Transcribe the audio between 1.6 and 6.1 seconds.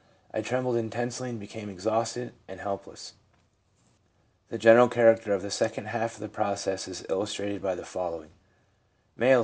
exhausted and helpless/ The general character of the second